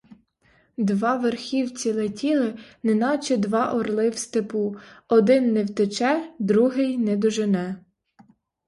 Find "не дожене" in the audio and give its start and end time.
6.97-7.75